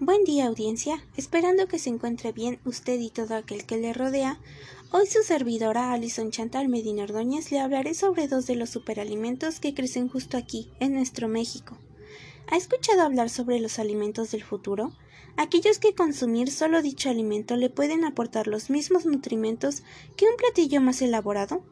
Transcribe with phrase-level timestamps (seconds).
[0.00, 4.38] Buen día audiencia, esperando que se encuentre bien usted y todo aquel que le rodea.
[4.92, 9.74] Hoy su servidora Alison Chantal Medina Ordóñez le hablaré sobre dos de los superalimentos que
[9.74, 11.78] crecen justo aquí, en nuestro México.
[12.48, 14.92] ¿Ha escuchado hablar sobre los alimentos del futuro?
[15.36, 19.82] Aquellos que consumir solo dicho alimento le pueden aportar los mismos nutrimentos
[20.16, 21.64] que un platillo más elaborado.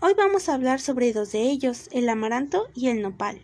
[0.00, 3.42] Hoy vamos a hablar sobre dos de ellos, el amaranto y el nopal.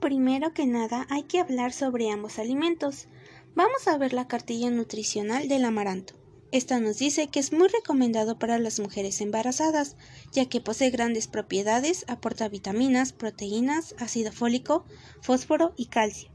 [0.00, 3.08] Primero que nada hay que hablar sobre ambos alimentos.
[3.56, 6.14] Vamos a ver la cartilla nutricional del amaranto.
[6.52, 9.96] Esta nos dice que es muy recomendado para las mujeres embarazadas,
[10.32, 14.84] ya que posee grandes propiedades, aporta vitaminas, proteínas, ácido fólico,
[15.20, 16.30] fósforo y calcio.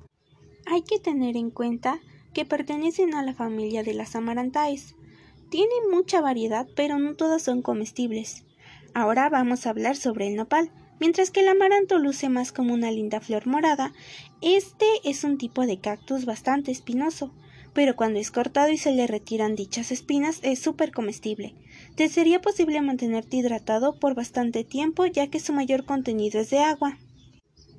[0.65, 1.99] Hay que tener en cuenta
[2.33, 4.95] que pertenecen a la familia de las amarantaes.
[5.49, 8.43] Tienen mucha variedad, pero no todas son comestibles.
[8.93, 10.69] Ahora vamos a hablar sobre el nopal.
[10.99, 13.93] Mientras que el amaranto luce más como una linda flor morada,
[14.41, 17.33] este es un tipo de cactus bastante espinoso,
[17.73, 21.55] pero cuando es cortado y se le retiran dichas espinas es súper comestible.
[21.95, 26.59] Te sería posible mantenerte hidratado por bastante tiempo ya que su mayor contenido es de
[26.59, 26.97] agua.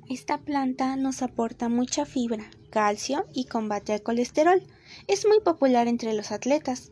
[0.09, 4.61] Esta planta nos aporta mucha fibra, calcio y combate al colesterol.
[5.07, 6.91] Es muy popular entre los atletas.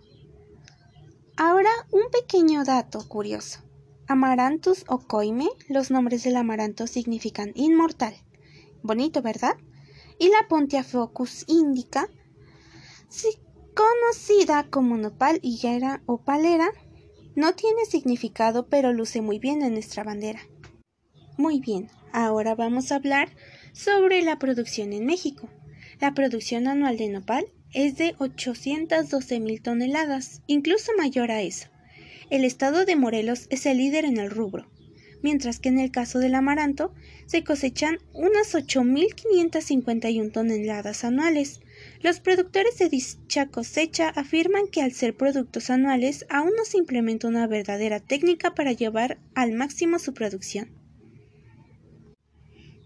[1.35, 3.59] Ahora un pequeño dato curioso.
[4.07, 8.13] Amaranthus o coime, los nombres del amaranto significan inmortal.
[8.81, 9.55] Bonito, ¿verdad?
[10.19, 12.09] Y la Pontia focus indica,
[13.73, 16.69] conocida como nopal, higuera o palera,
[17.35, 20.41] no tiene significado, pero luce muy bien en nuestra bandera.
[21.37, 23.29] Muy bien, ahora vamos a hablar
[23.71, 25.49] sobre la producción en México.
[25.99, 31.69] La producción anual de nopal es de 812 mil toneladas, incluso mayor a eso.
[32.29, 34.67] El estado de Morelos es el líder en el rubro,
[35.21, 36.93] mientras que en el caso del amaranto
[37.25, 41.61] se cosechan unas 8.551 toneladas anuales.
[42.01, 47.27] Los productores de dicha cosecha afirman que al ser productos anuales aún no se implementa
[47.27, 50.69] una verdadera técnica para llevar al máximo su producción.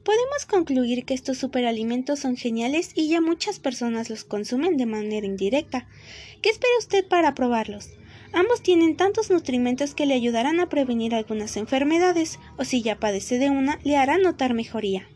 [0.04, 5.28] Podemos concluir que estos superalimentos son geniales y ya muchas personas los consumen de manera
[5.28, 5.86] indirecta.
[6.42, 7.90] ¿Qué espera usted para probarlos?
[8.34, 13.40] Ambos tienen tantos nutrimentos que le ayudarán a prevenir algunas enfermedades, o si ya padece
[13.40, 15.08] de una, le harán notar mejoría.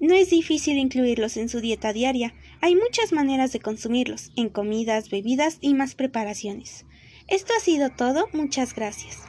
[0.00, 5.10] No es difícil incluirlos en su dieta diaria, hay muchas maneras de consumirlos, en comidas,
[5.10, 6.86] bebidas y más preparaciones.
[7.26, 9.22] Esto ha sido todo, muchas gracias.